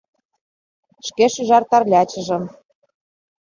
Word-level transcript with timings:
Шке 1.07 1.25
шӱжар 1.33 1.63
Тарлячыжым 1.69 2.43